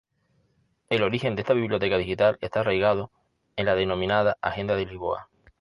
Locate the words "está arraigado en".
2.41-3.67